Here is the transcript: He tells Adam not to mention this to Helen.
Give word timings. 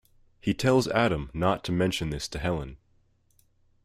He 0.39 0.55
tells 0.55 0.87
Adam 0.87 1.29
not 1.31 1.63
to 1.65 1.71
mention 1.71 2.09
this 2.09 2.27
to 2.29 2.39
Helen. 2.39 2.77